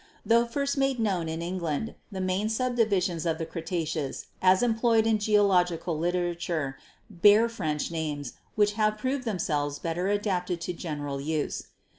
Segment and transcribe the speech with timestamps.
[0.25, 5.05] Tho first made known in England, the main subdivisions of the Cre taceous, as employed
[5.05, 6.75] in geological literature,
[7.07, 11.67] bear French names, which have proved themselves better adapted to general use.